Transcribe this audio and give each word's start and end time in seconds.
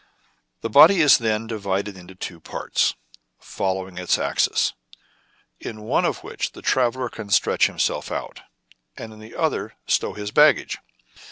The 0.61 0.69
body 0.71 0.99
is, 0.99 1.19
then, 1.19 1.45
divided 1.45 1.95
into 1.95 2.15
two 2.15 2.39
parts, 2.39 2.95
following 3.37 3.99
its 3.99 4.17
axis, 4.17 4.73
in 5.59 5.81
one 5.83 6.05
of 6.05 6.23
which 6.23 6.53
the 6.53 6.63
traveller 6.63 7.07
can 7.07 7.29
stretch 7.29 7.67
himself 7.67 8.11
out, 8.11 8.41
and 8.97 9.13
in 9.13 9.19
the 9.19 9.35
other 9.35 9.75
stow 9.85 10.13
his 10.13 10.31
baggage. 10.31 10.79